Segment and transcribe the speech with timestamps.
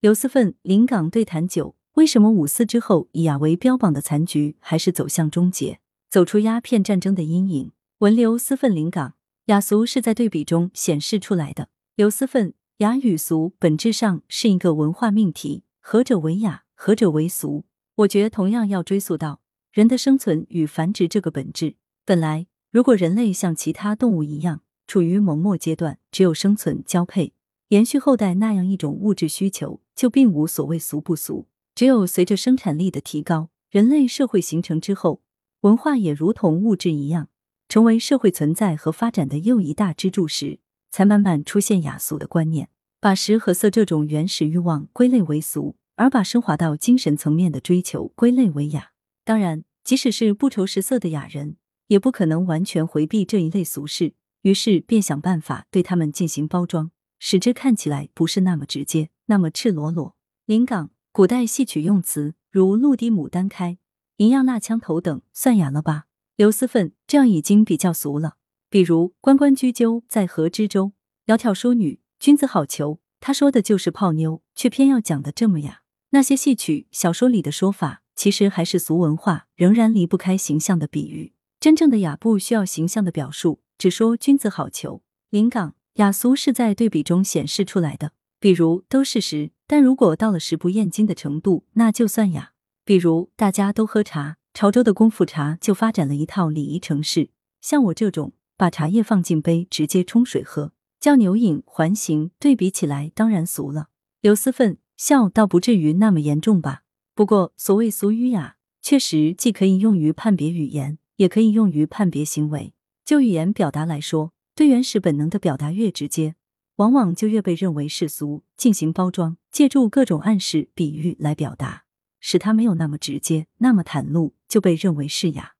[0.00, 5.80] 刘思奋临港对谈九，为什么五四之后以雅为标榜的残局还是走向终结？
[6.08, 7.72] 走出鸦片战争的阴影。
[7.98, 9.14] 文刘思奋临港，
[9.46, 11.68] 雅俗是在对比中显示出来的。
[11.96, 17.64] 刘思奋，雅与俗本质上是一个文化命题，何者为雅，何者为俗？
[17.96, 19.40] 我觉同样要追溯到
[19.72, 21.74] 人的生存与繁殖这个本质。
[22.04, 27.32] 本来，如果人类像其他动物一样处于萌末阶段，只有生存、交配、
[27.70, 29.80] 延续后代那样一种物质需求。
[29.98, 35.22] 就并无所谓俗不俗，只有随着生产力的提高，人类社会形成之后，
[35.62, 37.30] 文化也如同物质一样，
[37.68, 40.60] 成为社会存在和发展的又一大支柱时，
[40.92, 42.68] 才慢慢出现雅俗的观念，
[43.00, 48.92] 把食和色这种原始欲望归类为俗，而把升华到精神层面的追求归类为雅。
[49.24, 51.56] 当然，即使是不愁食色的雅人，
[51.88, 56.92] 也不可能完全回避这一类俗事，于是便想办法对他们进行包装。
[57.18, 60.14] 使之看起来不是那么直接，那么赤裸裸。
[60.44, 63.78] 临港古代戏曲用词如“陆地牡丹开
[64.18, 66.04] ”“银样纳枪头”等，算雅了吧？
[66.36, 68.36] 刘思奋这样已经比较俗了。
[68.68, 70.92] 比如“关关雎鸠，在河之洲
[71.26, 75.82] ”“窈窕淑女，君子好逑”，他说的就是泡妞，却偏要讲的这么雅。
[76.10, 81.32] 那些戏曲、小说里的说法，其实还是俗文化，仍然离不开形象的比喻。
[81.60, 85.00] 真正的雅不需要形象的表述，只说君子好逑。
[85.30, 85.74] 临港。
[85.94, 92.52] 雅俗是在对比中显示出来的，比如都是食，但如果到了食不厌精的程度，那就算雅。
[92.84, 97.30] 比如大家都喝茶，潮州的功夫茶就发展了一套礼仪程式。
[97.60, 103.88] 像我这种把茶叶放进杯直接冲水喝，叫牛饮环形，对比起来当然俗了。
[104.20, 106.82] 刘思奋笑倒不至于那么严重吧？
[107.14, 112.72] 不过所谓俗与雅，确实既可以用于判别语言，也可以用于判别行为。
[113.04, 114.32] 就语言表达来说。
[114.54, 116.34] 对原始本能的表达越直接，
[116.78, 121.82] 往往就越被认为世俗，进行包装，借助各种暗示、比喻来表达，
[122.20, 125.54] 使它没有那么直接、那么袒露，就被认为是雅。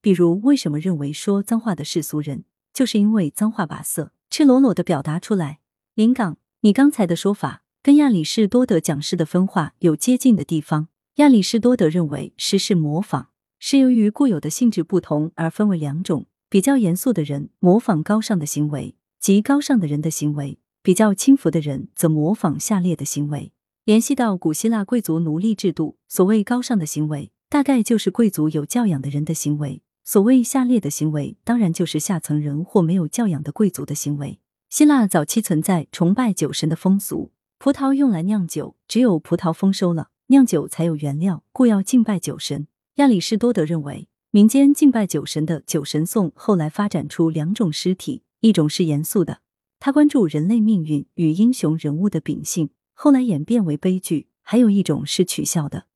[0.00, 5.58] 比如，为什么认为说脏话的世俗人，就是因为脏话把色赤裸裸的表达出来。
[5.94, 10.88] 临港，你刚才的说法跟亚里士多德讲师的分化有接近的地方。
[11.16, 16.24] 亚里士多德认为诗是模仿，是由于固有的性质不同而分为两种。
[16.48, 23.52] 比较严肃的人模仿高尚的行为，即高尚的人的行为；比较轻浮的人则模仿下列的行为。
[23.84, 34.40] 联系到古希腊贵族奴隶制度，所谓高尚的行为，大概就是贵族有教养的人的行为；所谓下列的行为，当然就是下层人或没有教养的贵族的行为。
[34.68, 42.66] 希腊早期存在崇拜酒神的风俗，葡萄用来酿酒，只有葡萄丰收了，酿酒才有原料，故要敬拜酒神。
[42.96, 44.08] 亚里士多德认为。
[44.34, 49.40] 民间敬拜酒神的酒神颂后来发展出两种诗体，一种是严肃的，
[49.78, 55.86] 他关注人类命运与英雄人物的秉性，后来演变为悲剧；还有一种是取笑的，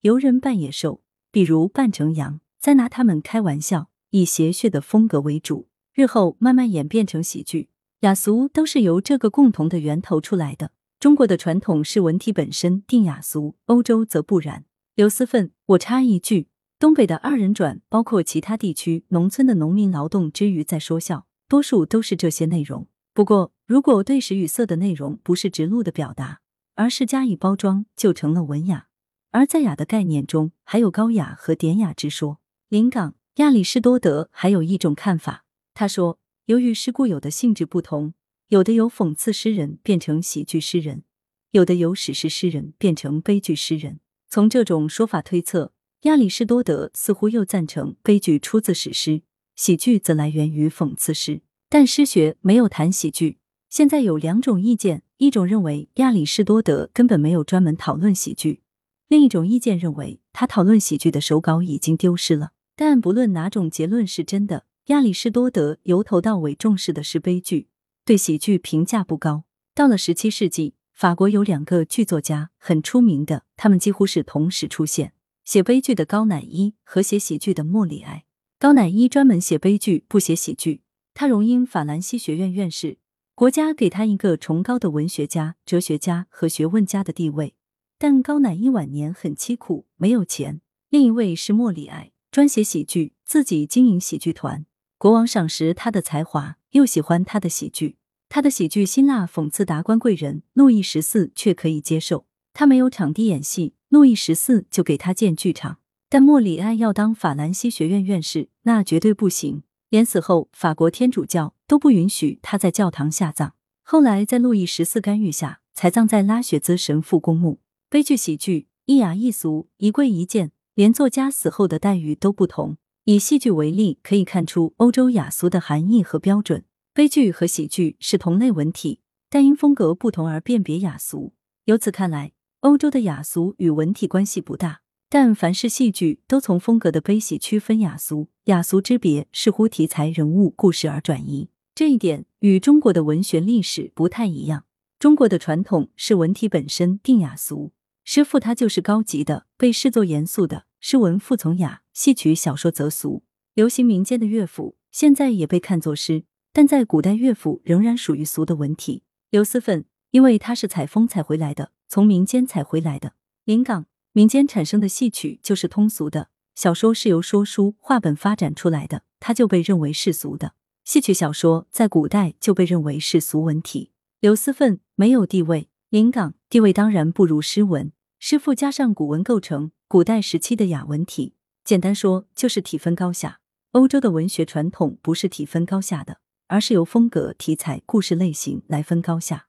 [0.00, 7.68] 游人扮野兽，比如扮成羊，再拿他们开玩笑，以谐谑的风格为主，日后慢慢演变成喜剧。
[8.00, 10.72] 雅俗都是由这个共同的源头出来的。
[10.98, 14.64] 中国的传统是文体本身定雅俗，欧洲则不然。
[14.96, 16.48] 刘思奋，我插一句。
[16.80, 22.88] 东北的二人转，包括其他地区农村的农民劳动之余在说笑，多数都是这些内容。
[23.12, 26.40] 不过，如果对时与色的内容不是直露的表达，
[26.76, 28.86] 而是加以包装，就成了文雅。
[29.32, 32.40] 而在雅的概念中，还有高雅和典雅之说。
[32.70, 38.14] 临港亚里士多德还有一种看法，他说，由于诗固有的性质不同，
[38.48, 41.02] 有的由讽刺诗人变成喜剧诗人，
[41.50, 44.00] 有的由史诗诗人变成悲剧诗人。
[44.30, 45.74] 从这种说法推测。
[46.04, 49.22] 亚里士多德似乎又赞成悲剧出自史诗，
[49.54, 53.38] 喜剧则来源于讽刺诗，但诗学没有谈喜剧。
[53.68, 58.60] 现在有两种意见：一种认为亚里士多德根本没有专门讨论喜剧；
[59.08, 62.52] 另一种意见认为他讨论喜剧的手稿已经丢失了。
[62.74, 67.68] 但不论哪种结论是真的，亚里士多德由头到尾重视的是悲剧，
[68.04, 69.44] 对喜剧评价不高。
[69.74, 75.12] 到了十七世纪，法国有两个剧作家很出名的，他们几乎是同时出现。
[75.44, 78.24] 写悲剧的高乃伊和写喜剧的莫里埃。
[78.62, 80.82] 高乃伊专门写悲剧，不写喜剧。
[81.14, 82.98] 他荣膺法兰西学院院士，
[83.34, 87.56] 国家给他一个崇高的文学家、哲学家和学问家的地位。
[87.98, 90.60] 但高乃伊晚年很凄苦，没有钱。
[90.90, 94.64] 另一位是莫里埃，专写喜剧，自己经营喜剧团。
[94.96, 97.96] 国王赏识他的才华，又喜欢他的喜剧。
[98.28, 102.26] 他的喜剧辛辣讽刺达官贵人，路易十四却可以接受。
[102.54, 103.74] 他没有场地演戏。
[103.88, 105.78] 路易十四就给他建剧场，
[106.12, 109.62] 但莫里埃要当法兰西学院院士，那绝对不行。
[109.88, 113.54] 连死后，法国天主教都不允许他在教堂下葬。
[113.82, 117.60] 后来在路易十四干预下，才葬在拉雪兹神父公墓。
[117.88, 122.76] 悲剧喜剧，一雅一俗，一贵一贱，连作家死后的待遇都不同。
[123.04, 126.66] 以戏剧为例，可以看出欧洲雅俗的含义和标准。
[126.92, 129.00] 悲剧和喜剧是同类文体，
[129.30, 131.32] 但因风格不同而辨别雅俗。
[131.64, 134.81] 由此看来，欧洲的雅俗与文体关系不大。
[135.14, 141.50] 但凡是戏剧，都从风格的悲喜区分雅俗，雅俗之别似乎题材、人物、故事而转移。
[141.74, 144.64] 这一点与中国的文学历史不太一样。
[144.98, 147.72] 中国的传统是文体本身定雅俗，
[148.04, 153.22] 诗赋它就是高级的，被视作严肃的；诗文附从雅，戏曲小说则俗。
[153.52, 156.24] 流行民间的乐府现在也被看作诗，
[156.54, 159.02] 但在古代乐府仍然属于俗的文体。
[159.28, 163.12] 刘思奋，因为他是采风采回来的，从民间采回来的。
[163.44, 163.84] 临港。
[164.14, 170.54] 民间产生的戏曲就是通俗的，小说是由说书话本发展出来的，它就被认为世俗的。
[170.84, 173.92] 戏曲小说在古代就被认为是俗文体。
[174.20, 181.34] 刘思奋没有地位，临港地位当然不如诗文，诗赋加上古文构成古代时期的雅文体。
[181.64, 183.38] 简单说就是体分高下。
[183.70, 186.18] 欧洲的文学传统不是体分高下的，
[186.48, 189.46] 而是由风格、题材、故事类型来分高下。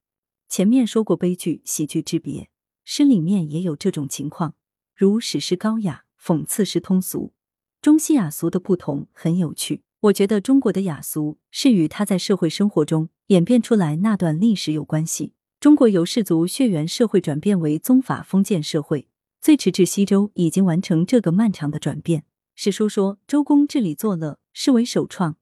[0.48, 2.52] 前面说过悲剧、喜剧之别。
[2.83, 4.56] 诗里面也有这种情况，
[4.95, 7.33] 如史诗高雅，讽刺诗通俗，
[7.81, 9.83] 中西雅俗的不同很有趣。
[10.01, 15.33] 我觉得中国的雅俗是与它在社会生活中演变出来那段历史有关系。
[15.62, 19.07] 中国由氏族血缘社会转变为宗法封建社会，
[19.39, 22.25] 最迟至西周已经完成这个漫长的转变。
[22.53, 25.38] 史书说周公治理作乐，是为首创，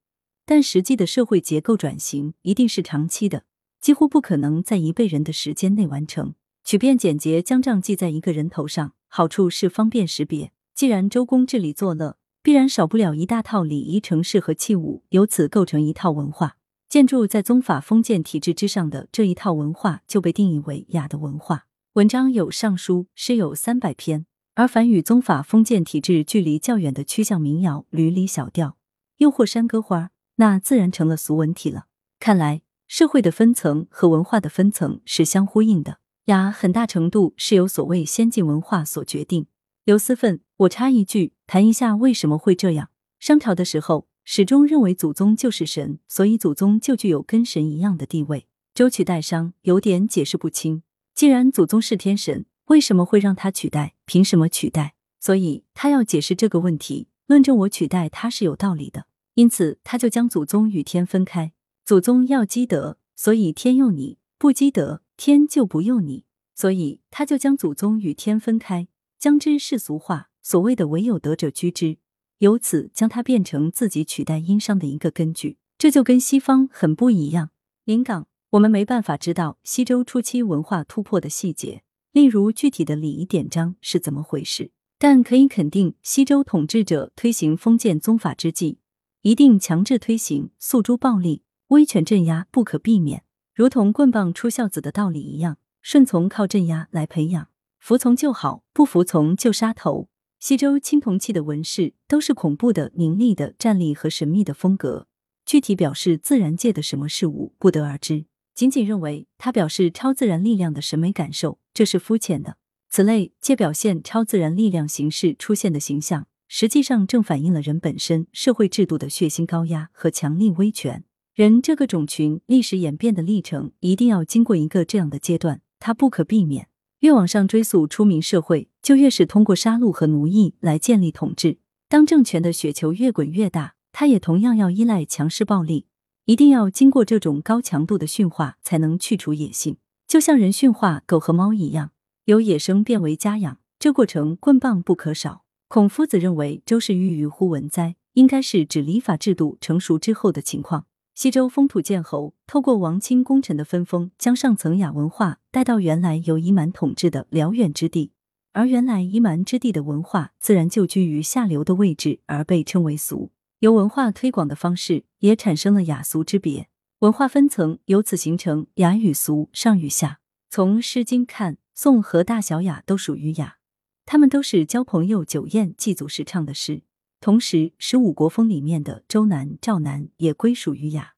[0.46, 3.44] 但实际的社会结构转型一定是长期的，
[3.80, 6.34] 几乎不可能在一辈人的时间内完成。
[6.64, 10.52] 曲便简洁，将账记在一个人头上，好处是方便识别。
[10.74, 16.56] 既然周公治理作乐，必然少不了一大套礼仪程式和器物，由此构成一套文化。
[16.88, 21.66] 建筑在宗法封建体制之上的这一套文化，就被定义为雅的文化。
[21.94, 28.76] 文章有尚书，诗有三百篇，而凡与宗法封建体制距离较远的曲项民谣、吕礼小调，
[29.16, 31.86] 又或山歌花，那自然成了俗文体了。
[32.20, 35.98] 看来，社会的分层和文化的分层是相呼应的。
[36.26, 39.46] 雅很大程度是由所谓先进文化所决定。
[39.84, 42.90] 刘思奋，我插一句，谈一下为什么会这样。
[43.18, 48.46] 商朝的时候，始终认为祖宗就是神，所以祖宗就具有跟神一样的地位。
[48.72, 50.84] 周取代商，有点解释不清。
[51.12, 53.94] 既然祖宗是天神，为什么会让他取代？
[54.06, 54.94] 凭什么取代？
[55.18, 59.06] 所以他要解释这个问题，论证我取代他是有道理的。
[59.34, 61.52] 因此，他就将祖宗与天分开。
[61.84, 65.02] 祖宗要积德，所以天用你；不积德。
[65.24, 68.88] 天就不用你，所以他就将祖宗与天分开，
[69.20, 70.30] 将之世俗化。
[70.42, 71.98] 所谓的唯有德者居之，
[72.38, 75.58] 由此将它变成自己取代殷商的一个根据。
[75.78, 77.50] 这就跟西方很不一样。
[77.84, 84.72] 临港，我们没办法知道西周初期文化突破的细节，例如具体的礼仪典章是怎么回事。
[84.98, 88.80] 但可以肯定，西周统治者推行封建宗法之际，
[89.20, 93.22] 一定强制推行诉诸暴力、威权镇压，不可避免。
[93.54, 100.08] 如同棍棒出孝子的道理一样，顺从靠镇压来培养，服从就好，不服从就杀头。
[100.40, 105.06] 西周青铜器的纹饰都是恐怖的、凌厉的、站立和神秘的风格，
[105.44, 108.24] 具体表示自然界的什么事物不得而知。
[108.54, 112.56] 仅仅认为它表示超自然力量的审美感受，这是肤浅的。
[112.88, 121.04] 此类皆表现超自然力量形式出现的形象，实际上正反映了人本身社会制度的血腥高压和强力威权。
[121.34, 126.68] 人这个种群历史演变的历程，一定要经过一个这样的阶段，它不可避免。
[127.00, 131.56] 越往上追溯出名社会，就越是通过杀戮和奴役来建立统治。
[131.88, 135.86] 当政权的雪球越滚越大，它也同样要依赖强势暴力，
[136.26, 139.78] 一定要经过这种高强度的驯化，才能去除野性。
[140.06, 141.92] 就像人驯化狗和猫一样，
[142.26, 145.44] 由野生变为家养，这过程棍棒不可少。
[145.68, 150.84] 孔夫子认为，周氏郁于乎文哉，应该是指礼法制度成熟之后的情况。
[151.14, 158.12] 西周封土建侯，透过王亲功臣的分封，将上层雅文化带到原来由夷蛮统治的辽远之地，
[158.52, 163.30] 而原来夷蛮之地的文化自然就居于下流的位置，而被称为俗。
[163.58, 166.68] 由文化推广的方式，也产生了雅俗之别，
[167.00, 170.20] 文化分层由此形成雅与俗、上与下。
[170.48, 173.58] 从《诗经》看，宋和大小雅都属于雅，
[174.06, 176.82] 他们都是交朋友、酒宴、祭祖时唱的诗。
[177.22, 181.14] 同时，十五国风里面的周南、赵南也归属于雅，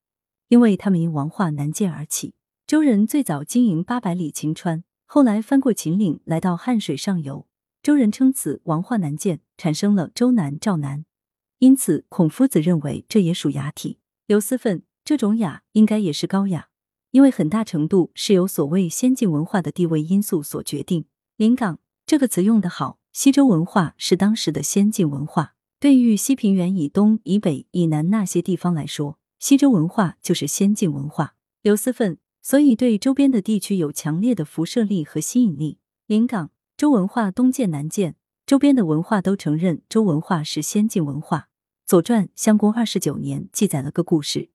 [0.49, 2.34] 因为他们因王化南渐而起。
[2.66, 7.46] 周人最早经营八百里秦川，后来翻过秦岭来到汉水上游。
[7.82, 11.06] 周人称此王化南渐，产生了周南、赵南。
[11.58, 13.99] 因此，孔夫子认为这也属雅体。
[14.26, 16.68] 刘思奋，这种雅应该也是高雅，
[17.12, 21.06] 因为很大程度是由所谓先进文化的地位因素所决定。
[21.38, 25.54] 临港这个词用得好，西周文化是当时的先进文化。
[25.84, 31.34] 对于西平原以东、以北、以南那些地方来说，西周文化就是先进文化。
[31.60, 35.76] 刘思奋，所以对周边的地区有强烈的辐射力和吸引力。
[36.06, 41.38] 临港周文化东渐南渐，周边的文化都承认周文化是先进文化。
[41.84, 44.48] 《左传》襄公二十九年记载了个故事：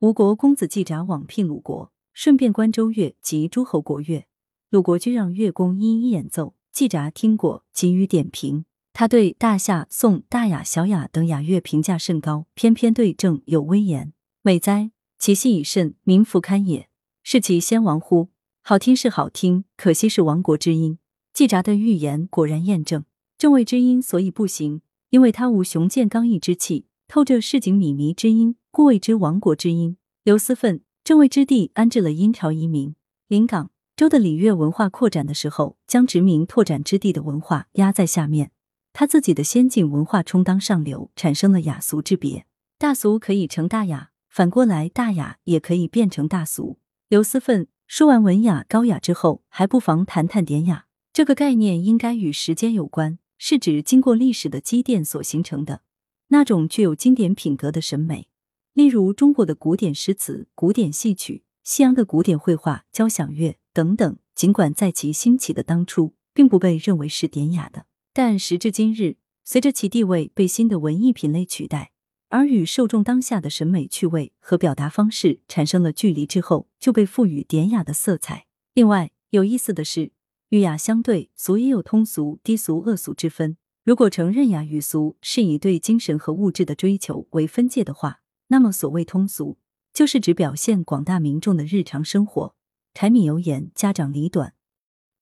[0.00, 1.90] 吴国公子季札往聘鲁国。
[2.12, 4.26] 顺便观周乐及诸侯国乐，
[4.68, 6.54] 鲁国君让乐工一一演奏。
[6.70, 8.66] 季札听过，给予点评。
[8.98, 14.90] 他对大夏、宋、大雅、小雅等雅乐评价甚高，偏偏对正有威严，美哉！
[15.18, 16.88] 其戏以甚，民弗堪也。
[17.22, 18.30] 是其先王乎？
[18.62, 20.98] 好听是好听，可惜是亡国之音。
[21.34, 23.04] 季札的预言果然验证，
[23.36, 29.98] 正位之音所以不行，因为他无雄健刚毅之气，透着市井靡靡之音，故谓之亡国之音。
[30.24, 30.80] 刘思奋。
[31.04, 32.94] 正位之地安置了殷朝遗民，
[33.28, 38.52] 临港周的礼乐文化扩展的时候，将殖民拓展之地的文化压在下面，
[38.98, 42.46] 他自己的先进文化充当上流，产生了雅俗之别。
[42.78, 46.78] 大俗可以成大雅，反过来大雅也可以变成大俗。
[47.10, 55.82] 刘思奋说完文雅高雅之后，还不妨谈谈典雅这个概念，应该与时间有关，是指经过历史的积淀所形成的
[56.28, 58.28] 那种具有经典品格的审美。
[58.72, 67.84] 例如中国的古典诗词、古典戏曲、西洋的古典绘画、交响乐等等，尽管在其兴起的当初，并不被认为是典雅的，
[68.18, 71.92] 但时至今日，随着其地位被新的文艺品类取代，
[72.30, 78.46] 而与受众当下的审美趣味和表达方式产生了距离之后，就被赋予典雅的色彩。
[78.72, 80.12] 另外有意思的是，
[80.48, 83.58] 与雅相对，俗也有通俗、低俗、恶俗之分。
[83.84, 89.58] 如果承认雅与俗是以对精神和物质的追求为分界的话，那么，所谓通俗，
[89.92, 92.54] 就是指表现广大民众的日常生活，
[92.94, 94.54] 柴米油盐、家长里短、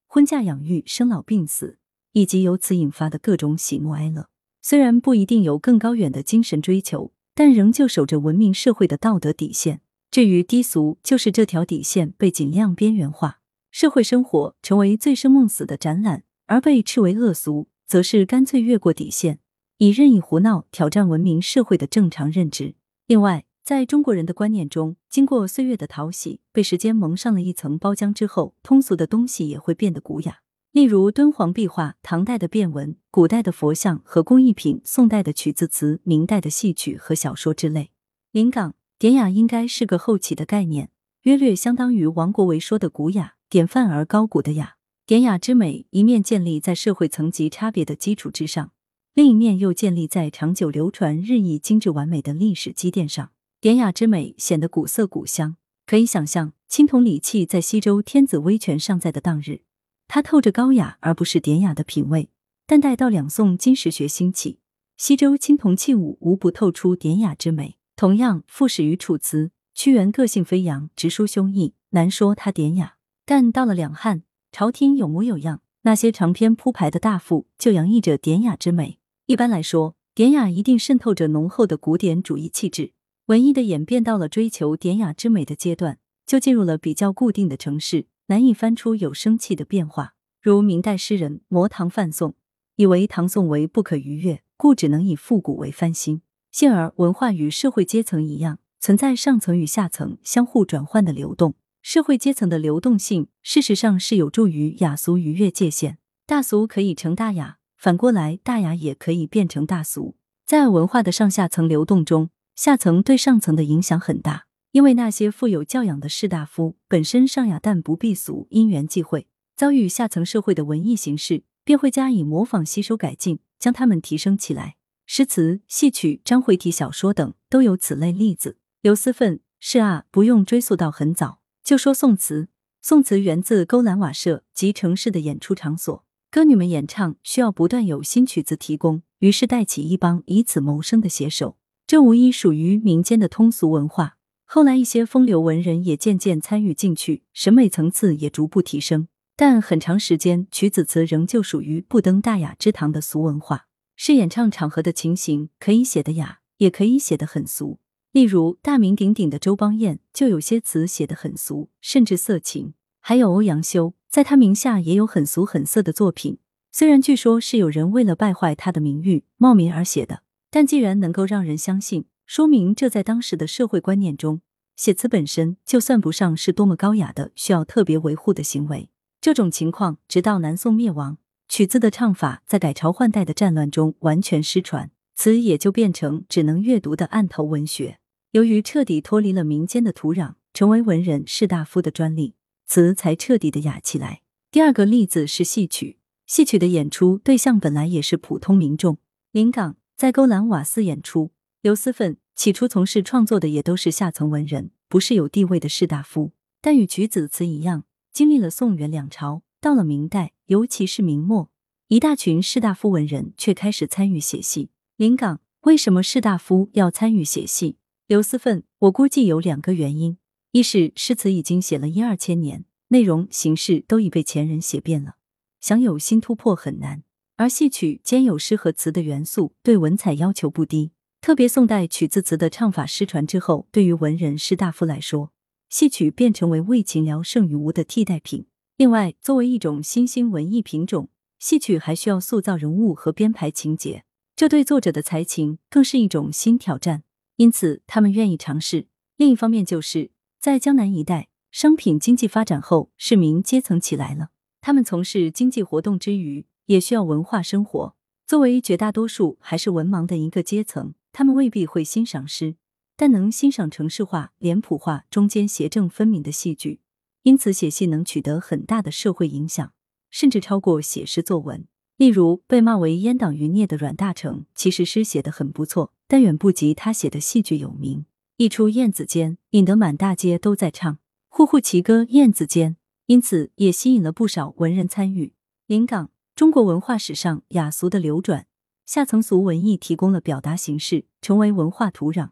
[0.06, 1.80] 婚嫁养育、生老病死，
[2.14, 4.28] 以及由此引发的各种喜怒哀乐。
[4.62, 9.82] 虽然不一定有更高远的精神追求，但仍旧守着文明社会的道德底线。
[10.10, 13.40] 至于低俗，就是这条底线被尽量边缘化，
[13.70, 19.40] 社会生活成为醉生梦死的展览；而被斥为恶俗，则是干脆越过底线，
[19.78, 22.76] 以任意胡闹挑战文明社会的正常认知。
[23.08, 30.43] 另外，在中国人的观念中，经过岁月的淘洗，被时间蒙上了一层包浆之后，通俗的东西也会变得古雅。
[30.74, 37.92] 例如敦煌壁画、唐代的变文、古代的佛像和工艺品、宋代的曲子词、明代的戏曲和小说之类。
[38.32, 40.90] 临港典雅应该是个后起的概念，
[41.22, 44.74] 约略相当于王国维说的古雅，典范而高古的雅。
[45.06, 48.72] 典雅之美，一面建立在社会层级差别的基础之上。
[49.14, 55.54] 另一面又建立在长久流传、日益精致完美的历史积淀上，典雅之美显得古色古香。
[55.86, 59.60] 可以想象，青铜礼器在西周天子威权尚在的当日，
[60.08, 62.30] 它透着高雅而不是典雅的品味。
[62.66, 64.58] 但待到两宋金石学兴起，
[64.96, 67.76] 西周青铜器物无不透出典雅之美。
[67.94, 72.96] 同样，傅史于楚辞，屈原个性飞扬、直抒胸臆，难说他典雅。
[73.26, 78.98] 但到了两汉，朝廷有模有样，那些长篇铺排的大赋就洋溢着典雅之美。
[79.26, 82.92] 一般来说，典雅一定渗透着浓厚的古典主义气质。
[83.26, 90.14] 文艺的演变到了追求典雅之美的阶段，就进入了比较固定的城市，难以翻出有生气的变化。
[90.40, 92.34] 如明代诗人摩唐范宋，
[92.76, 96.22] 以为唐宋为不可逾越，故只能以复古为翻新。
[96.50, 101.54] 幸而文化与社会阶层一样，存在上层与下层相互转换的流动。
[101.82, 107.58] 社会阶层的流动性，事实上是有助于雅俗逾越界限，大俗可以成大雅。
[107.76, 110.16] 反过来，大雅也可以变成大俗。
[110.46, 114.46] 在文化的上下层流动中，下层对上层的影响很大。
[114.74, 124.74] 因为那些富有教养的士大夫本身上雅，但不避俗，因缘际会遭遇下层社会的文艺形式，便会加以模仿、吸收、改进，将他们提升起来。
[125.06, 128.56] 诗词、戏曲、章回体小说等都有此类例子。
[128.82, 132.48] 刘思奋是啊，不用追溯到很早，就说宋词。
[132.82, 136.04] 宋词源自勾栏瓦舍及城市的演出场所。
[136.32, 141.58] 歌女们演唱需要不断有新曲子提供，于是带起一帮以此谋生的写手。
[141.86, 144.16] 这无疑属于民间的通俗文化。
[144.54, 149.08] 后来一些风流文人也渐渐参与进去，审美层次也逐步提升。
[149.34, 153.66] 但很长时间，曲子词仍旧属于不登大雅之堂的俗文化。
[153.96, 157.80] 是演唱场合的情形，可以写得雅，也可以写得很俗。
[158.12, 162.74] 例如大名鼎鼎的周邦彦，就有些词写得很俗，甚至色情。
[163.00, 163.94] 还有欧阳修。
[164.08, 166.38] 在他名下也有很俗很色的作品，
[166.70, 174.40] 虽然据说是有人为了败坏他的名誉冒名而写的，但既然能够让人相信，说明这在当时的社会观念中
[174.76, 178.90] 写词本身就算不上是多么高雅的、需要特别维护的行为。
[179.20, 187.98] 这种情况直到南宋灭亡，曲子的唱法在改朝换代的战乱中完全失传，词也就变成只能阅读的案头文学。
[188.32, 192.34] 由于彻底脱离了民间的土壤，成为文人士大夫的专利，
[192.66, 194.22] 词才彻底的雅起来。
[194.50, 198.98] 第二个例子是戏曲，戏曲的演出对象本来也是普通民众。
[199.30, 201.30] 临港在勾栏瓦肆演出，
[201.64, 206.32] 刘思奋起初从事创作的也都是下层文人，不是有地位的士大夫。
[206.60, 211.50] 但与举子词一样，经历了宋元两朝，到了明代，尤其是明末，
[211.88, 214.68] 一大群士大夫文人却开始参与写戏。
[214.98, 217.78] 临港为什么士大夫要参与写戏？
[218.06, 220.18] 刘思奋，我估计有两个原因：
[220.50, 225.14] 一是诗词已经写了一二千年，内容形式都已被前人写遍了，
[225.62, 227.04] 想有新突破很难；
[227.36, 230.90] 而戏曲兼有诗和词的元素，对文采要求不低。
[231.24, 235.32] 特别宋代曲子词的唱法失传之后，对于文人士大夫来说，
[235.70, 238.44] 戏曲便成为为秦聊胜于无的替代品。
[238.76, 244.04] 另外，作为一种新兴文艺品种，戏曲还需要塑造人物和编排情节，
[244.36, 247.04] 这对作者的才情更是一种新挑战。
[247.36, 248.88] 因此，他们愿意尝试。
[249.16, 254.28] 另一方面，就是在江南一带，商品经济发展后，市民阶层起来了。
[254.60, 257.96] 他们从事经济活动之余，也需要文化生活。
[258.26, 262.56] 作为绝大多数还是文盲的一个阶层，他们未必会欣赏诗，
[262.96, 266.80] 但能欣赏城市化、脸谱化中间邪正分明的戏剧。
[267.22, 269.72] 因此，写戏能取得很大的社会影响，
[270.10, 271.66] 甚至超过写诗作文。
[271.96, 275.92] 例如，被骂为阉党余孽的阮大铖，其实诗写得很不错。
[276.08, 278.04] 但远不及他写的戏剧有名。
[278.36, 282.72] 一出《燕子间》，引得满大街都在唱，户户齐歌《燕子间》，
[283.06, 285.32] 因此也吸引了不少文人参与。
[285.66, 288.46] 临港，中国文化史上雅俗的流转，
[288.86, 292.30] 下层俗文艺提供了表达形式，成为文化土壤；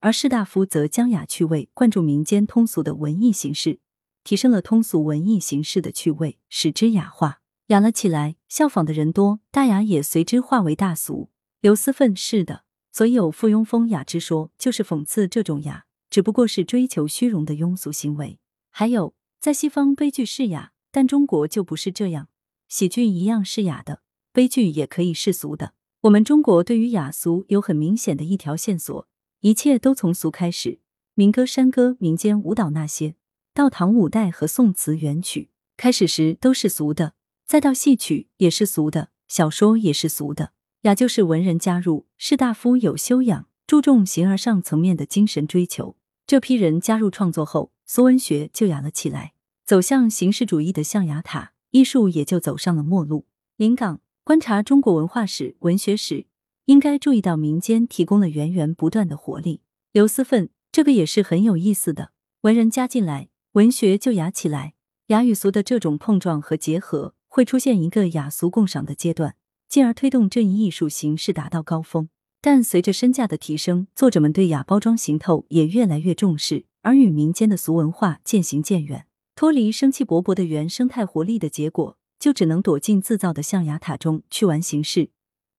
[0.00, 3.80] 而士大夫则将雅趣味灌注民间通俗的文艺形式，
[4.22, 8.36] 提升了通俗文艺形式的趣味，使之雅化，雅了起来。
[8.48, 11.30] 效仿的人多，大雅也随之化为大俗。
[11.60, 12.64] 刘思奋是的。
[12.92, 18.38] 所以有附庸风雅之说，就是讽刺这种雅只不过是追求虚荣的庸俗行为。
[18.70, 22.28] 还有，在西方悲剧是雅，但中国就不是这样，
[22.68, 25.72] 喜剧一样是雅的，悲剧也可以是俗的。
[26.04, 29.08] 我们中国对于雅俗有很明显的一条线索，
[29.40, 30.78] 一切都从俗开始，
[31.14, 33.14] 民歌、山歌、民间舞蹈那些，
[33.54, 37.14] 到唐五代和宋词元曲，开始时都是俗的，
[37.46, 40.52] 再到戏曲也是俗的，小说也是俗的。
[40.82, 45.96] 雅就是文人加入，士大夫有修养，注重形而上层面的精神追求。
[46.26, 49.32] 这批人加入创作后，俗文学就雅了起来，
[49.64, 53.24] 走向形式主义的象牙塔，艺术也就走上了末路。
[53.56, 56.24] 临港观察中国文化史、文学史，
[56.64, 59.60] 应该注意到民间提供了源源不断的活力。
[59.92, 62.12] 刘思奋，这个也是很有意思的。
[62.40, 64.72] 文人加进来，文学就雅起来。
[65.08, 69.36] 雅与俗的这种碰撞和结合，会出现一个雅俗共赏的阶段。
[69.68, 72.08] 进而推动这一艺术形式达到高峰，
[72.40, 79.06] 但随着身价的提升，作者们对雅包装行头也越来越重视，而与民间的俗文化渐行渐远，
[79.36, 85.10] 脱离生气勃勃的原生态活力的结果，就只能躲进自造的象牙塔中去玩形式，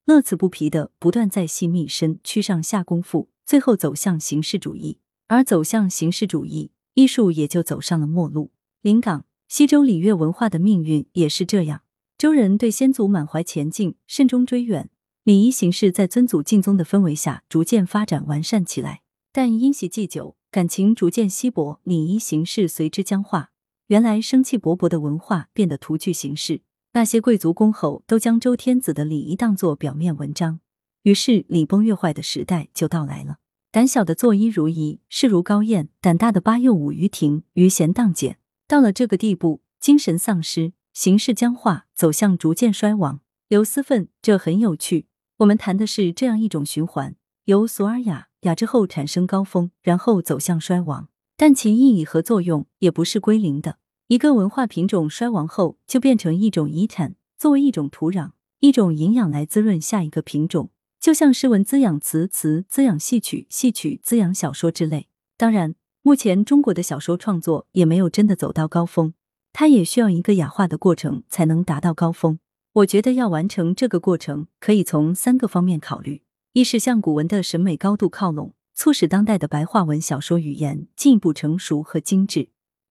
[0.05, 4.97] 乐此不疲的不断在细密深区上下功夫，最后走向形式主义。
[5.27, 8.49] 而走向形式主义，艺术也就走上了末路。
[8.81, 11.83] 临港西周礼乐文化的命运也是这样。
[12.17, 14.89] 周人对先祖满怀前进，慎终追远，
[15.23, 19.03] 礼仪形式在尊祖敬宗的氛围下逐渐发展完善起来。
[19.31, 23.51] 但因袭祭酒，感情逐渐稀薄，礼仪形式随之僵化。
[23.87, 26.61] 原来生气勃勃的文化变得徒具形式，
[26.93, 30.59] 那些贵族公侯都将周天子的礼仪当作表面文章，
[31.03, 33.37] 于是礼崩乐坏的时代就到来了。
[33.71, 38.39] 胆小的作揖如仪，视如高宴；胆大的八又舞于庭，余弦荡简。
[38.67, 40.73] 到了这个地步，精神丧失。
[40.91, 43.19] 形式僵化，走向逐渐衰亡。
[43.49, 45.07] 刘思奋，这很有趣。
[45.39, 51.09] 我们谈的是这样一种循环：由俗而雅，雅之后产生高峰，然后走向衰亡。
[51.37, 53.77] 但其意义和作用也不是归零的。
[54.07, 60.69] 一个文化品种衰亡后，就变成一种遗产，作为一种土壤、一种营养来滋润下一个品种。
[60.99, 65.07] 就像诗文滋养词，词滋养戏曲，戏曲滋养小说之类。
[65.37, 69.13] 当然，目前中国的小说创作也没有真的走到高峰。
[69.53, 72.39] 它也需要一个雅化的过程才能达到高峰。
[72.73, 82.49] 我觉得要完成这个过程，可以从三个方面考虑：一是向古文的审美高度靠拢，促使当代的白话文小说语言进一步成熟和精致；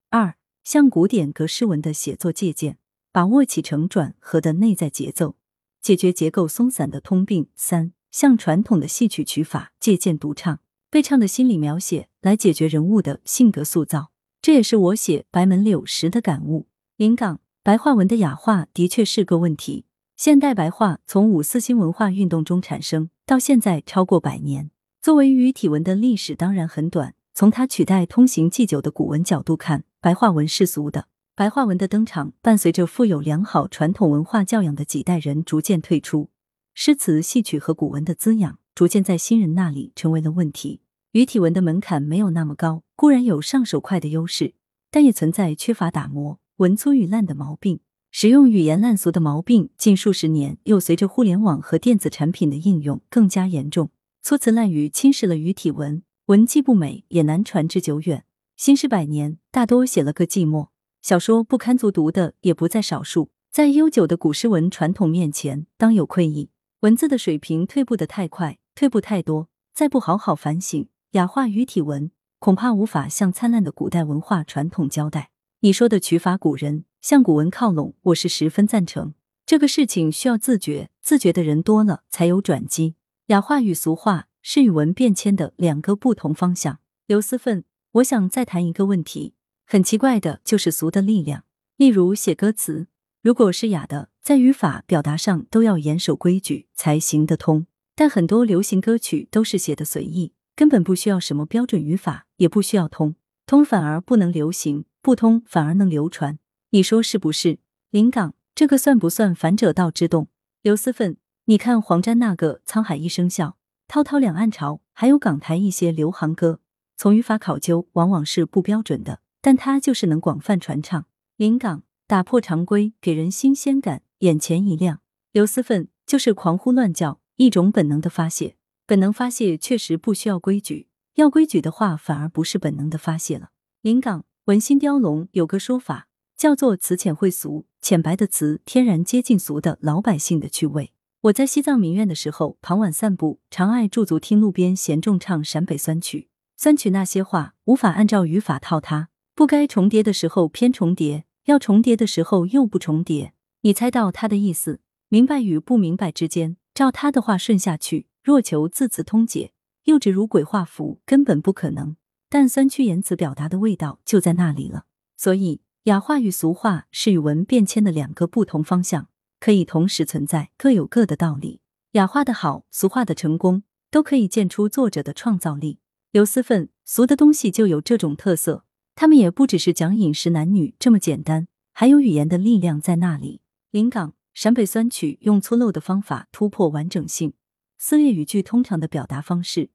[0.09, 2.79] 二向古典格式文的写作借鉴，
[3.13, 5.37] 把握起承转合的内在节奏，
[5.83, 10.59] 解决结构松散的通病；三向传统的戏曲曲法借鉴独唱，
[10.91, 14.11] 被唱的心理描写来解决人物的性格塑造。
[14.41, 16.67] 这也是我写《白门柳》时的感悟。
[16.97, 19.85] 临港白话文的雅化的确是个问题。
[20.17, 24.71] 现代白话从五四新文化运动中产生到现在超过百年，
[25.05, 27.15] 作为语体文的历史当然很短。
[27.35, 31.09] 从它取代通行祭酒的古文角度看，白话文世俗的。
[31.35, 36.31] 白话文的登场，伴随着富有良好传统文化教养的几代人逐渐退出，
[36.73, 40.81] 诗词戏曲和古文的滋养逐渐在新人那里成为了问题。
[41.13, 44.55] 语体文的门槛没有那么高，固然有上手快的优势，
[44.91, 47.81] 但也存在缺乏打磨、文粗语烂的毛病。
[48.11, 53.91] 使用语言烂俗的毛病，近数十年又随着互联网和电子产品的应用更加严重。
[54.25, 58.25] 粗词滥语侵蚀了语体文，文既不美，也难传之久远。
[58.57, 60.69] 新诗百年，大多写了个寂寞。
[61.03, 63.29] 小说不堪卒读的也不在少数。
[63.53, 66.49] 在悠久的古诗文传统面前，当有愧意。
[66.81, 75.29] 文字的水平退步的太快，退步太多，再不好好反省，雅化语体文，恐怕无法向灿烂的古代文化传统交代。
[75.61, 76.87] 你说的取法古人。
[77.03, 79.13] 向古文靠拢，我是十分赞成。
[79.45, 82.95] 这个事情需要自觉，自觉的人多了，才有转机。
[83.29, 86.81] 雅化与俗化是语文变迁的两个不同方向。
[87.07, 89.33] 刘思奋，我想再谈一个问题。
[89.65, 91.45] 很奇怪的就是俗的力量。
[91.79, 92.87] 例如写歌词，
[93.23, 97.67] 如果是雅的，在语法表达上都要严守规矩才行得通。
[97.95, 103.15] 但很多流行歌曲都是写的随意，根本不需要什么标准语法，也不需要通，
[103.47, 106.39] 通反而不能流行，不通反而能流传。
[106.73, 107.59] 你说是不是？
[107.91, 110.29] 临港这个算不算反者道之动？
[110.61, 116.61] 刘思奋，你看黄沾那个沧海一声笑，滔滔两岸潮，还有港台一些流行歌，
[116.97, 121.05] 从语法考究往往是不标准的，但它就是能广泛传唱。
[121.37, 125.01] 临港打破常规，给人新鲜感，眼前一亮。
[125.33, 128.57] 刘思奋就是狂呼乱叫，一种本能的发泄。
[128.87, 133.51] 本能发泄确实不需要规矩，要规矩的话，反而不是本能的发泄了。
[133.83, 136.09] 临港文心雕龙有个说法。
[136.37, 140.93] 叫做词浅会俗，浅白的词天然接近俗的老百姓的趣味。
[141.25, 146.29] 我在西藏民院的时候，傍晚散步，常爱驻足听路边闲众唱陕北酸曲。
[146.55, 153.33] 酸曲那些话无法按照语法套它，不该重叠的时候偏重叠，要重叠的时候又不重叠。
[153.63, 158.07] 你猜到他的意思，明白与不明白之间，照他的话顺下去。
[158.23, 161.97] 若求字词通解，幼稚如鬼画符，根本不可能。
[162.29, 164.85] 但酸曲言辞表达的味道就在那里了，
[165.17, 165.63] 所以。
[165.85, 169.09] 雅化与俗化是语文变迁的两个不同方向，
[169.45, 171.61] 可以同时存在，各有各的道理。
[171.93, 175.81] 雅化的好，俗化的成功，都可以见出作者的创造力。
[176.13, 183.43] 刘思奋，俗的东西就有这种特色，他们也不只是讲饮食男女这么简单，还有语言的力量在那里。
[183.71, 187.35] 临港陕北酸曲用粗陋的方法突破完整性，
[187.77, 189.69] 撕裂语句通常的表达方式。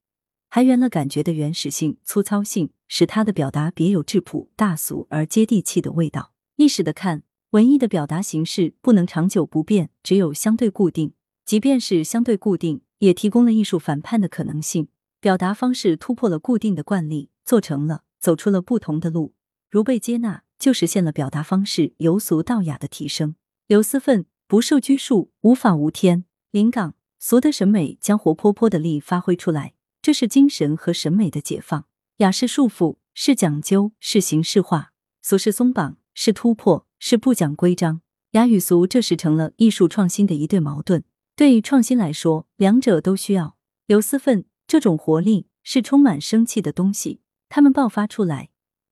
[0.50, 6.34] 还原了感觉的原始性、粗糙性，使它的表达别有质朴、大俗而接地气的味道。
[6.56, 7.22] 历史的看，
[7.52, 11.14] 文艺的表达形式不能长久不变，只有相对固定。
[11.46, 14.90] 即便是相对固定，也提供了艺术反叛的可能性。
[15.20, 19.34] 表达方式突破了固定的惯例，做成了，走出了不同的路。
[19.68, 23.34] 如被接纳，就实现了表达方式由俗到雅的提升。
[23.66, 26.26] 刘思奋不受拘束，无法无天。
[26.52, 29.74] 临港俗的审美将活泼泼的力发挥出来。
[30.04, 31.86] 这是精神和审美的解放，
[32.18, 34.92] 雅是束缚，是讲究，是形式化；
[35.24, 38.02] 俗是松绑，是突破，是不讲规章。
[38.32, 41.04] 雅与俗这时成了艺术创新的一对矛盾。
[41.36, 43.58] 对创新来说，两者都需要。
[43.88, 48.50] 刘思奋这种活力是充满生气的东西，它们爆发出来，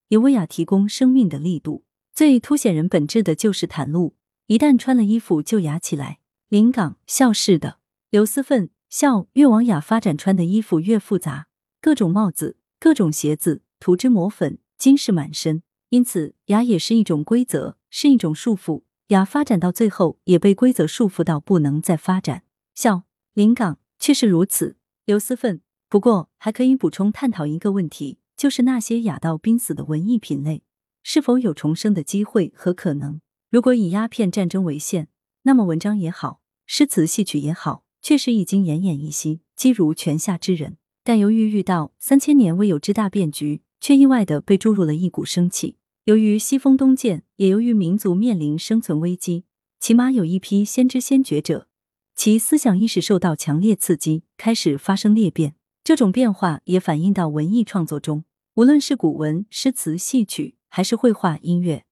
[0.07, 1.83] 也为雅提供生命的力度。
[2.13, 4.15] 最凸显人本质的就是袒露，
[4.47, 6.19] 一旦穿了衣服就雅起来。
[6.49, 7.77] 临港笑是的，
[8.09, 8.69] 刘思奋。
[8.89, 11.47] 笑越往雅发展，穿的衣服越复杂，
[11.81, 15.61] 各种帽子，各种鞋子，涂脂抹粉，金饰满身。
[15.89, 18.83] 因此，雅也是一种规则，是一种束缚。
[19.07, 22.43] 雅发展到最后，也被规则束缚到不能再发展。
[22.75, 24.77] 笑临港却是如此。
[25.05, 30.63] 刘思奋，不过还可以补充探讨一个问题，就是那些雅到濒死的文艺品类，
[31.03, 33.21] 是否有重生的机会和可能？
[33.49, 35.07] 如果以鸦片战争为限，
[35.43, 37.85] 那么文章也好，诗词戏曲也好。
[38.01, 40.77] 确实已经奄奄一息，几如泉下之人。
[41.03, 45.77] 但由于遇到三千年未有之大变局，却意外的被注入了一股生气。
[46.07, 49.43] 由于西风东渐，也由于民族面临生存危机，
[49.77, 51.67] 起码有一批先知先觉者，
[52.15, 55.55] 其思想意识受到强烈刺激，开始发生裂变。
[55.83, 61.83] 这种变化也反映到文艺创作中，无论是古文、诗词、戏曲，还是绘画、音乐，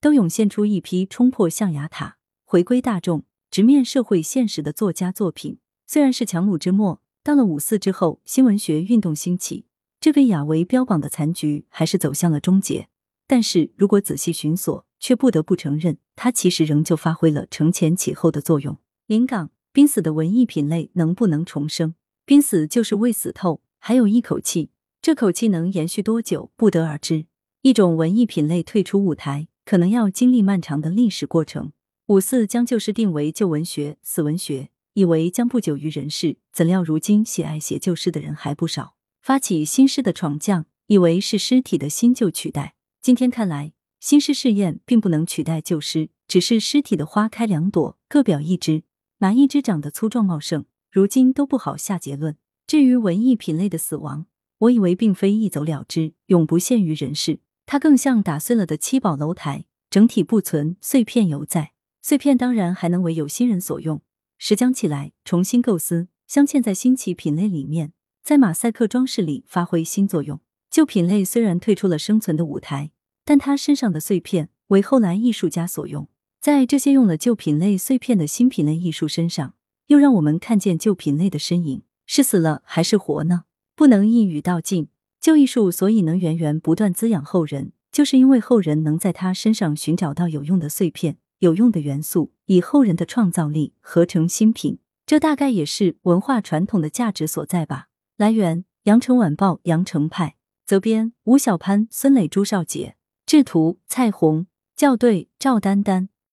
[0.00, 5.58] 都涌现出一批冲破象牙塔、回归大众、直面社会现实的作家作品。
[5.88, 9.66] 虽然是强弩之末，到了五四之后，新文学运动兴起，
[9.98, 12.86] 这被雅维标榜的残局还是走向了终结。
[13.26, 18.78] 但是如果仔细寻索，却不得不承认，它其实仍旧发挥了承前启后的作用。
[19.06, 21.94] 临港濒死的文艺品类能不能重生？
[22.24, 24.70] 濒死就是未死透，还有一口气，
[25.02, 27.26] 这口气能延续多久，不得而知。
[27.62, 31.72] 一种文艺品类退出舞台，可能要经历漫长的历史过程。
[32.06, 38.96] 五四将旧诗定为旧文学、死文学，以为将不久于人世，怎料如今喜爱写旧诗的人还不少。
[39.22, 42.74] 发起新诗的闯将，以为是尸体的新旧取代。
[43.04, 48.84] 今天看来，新诗试验并不能取代旧诗，只是尸体的花开两朵，各表一枝，
[49.18, 52.38] 哪一枝长得粗壮茂盛，如今都不好下结论。
[52.66, 54.24] 至于文艺品类的死亡，
[54.56, 57.40] 我以为并非一走了之，永不现于人世。
[57.66, 61.72] 它更像打碎了的七宝楼台，整体不存，碎片犹在。
[62.00, 64.00] 碎片当然还能为有心人所用，
[64.38, 70.40] 拾将起来重新构思，镶嵌在新奇品类里面，在马赛克装饰里发挥新作用。
[70.70, 72.90] 旧品类虽然退出了生存的舞台，
[73.24, 76.08] 但他身上的碎片为后来艺术家所用。
[76.40, 79.54] 在这些用了旧品类碎片的新品类艺术身上，
[79.86, 83.44] 又让我们看见旧品类的身影，是死了还是活呢？
[83.74, 84.88] 不能一语道尽。
[85.20, 94.80] 旧艺术所以能源源不断滋养后人，就是因为后人能在他身上寻找到有用的碎片、有用的元素，以后人的创造力合成新品。
[95.06, 97.88] 这大概也是文化传统的价值所在吧。
[98.18, 102.96] 来源：羊城晚报羊城派，责编：吴小潘、孙磊、朱少杰，
[103.34, 106.08] 制图：蔡红，校对：赵丹丹。